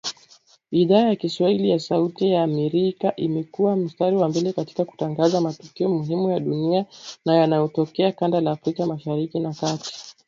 Idhaa 0.71 1.07
ya 1.09 1.15
kiswahili 1.15 1.69
ya 1.69 1.79
Sauti 1.79 2.31
ya 2.31 2.43
Amerika 2.43 3.15
imekua 3.15 3.75
mstari 3.75 4.15
wa 4.17 4.29
mbele 4.29 4.53
katika 4.53 4.85
kutangaza 4.85 5.41
matukio 5.41 5.89
muhimu 5.89 6.29
ya 6.29 6.39
dunia 6.39 6.85
na 7.25 7.35
yanayotokea 7.35 8.11
kanda 8.11 8.37
ya 8.41 8.51
Afrika 8.51 8.85
Mashariki 8.85 9.39
na 9.39 9.53
Kati. 9.53 9.93